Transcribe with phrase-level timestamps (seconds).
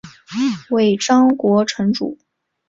[0.71, 2.17] 尾张国城主。